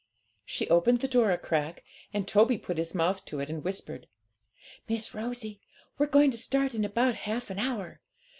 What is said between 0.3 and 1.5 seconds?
She opened the door a